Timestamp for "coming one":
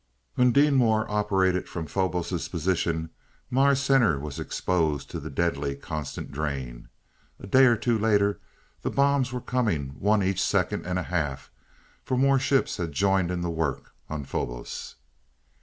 9.41-10.23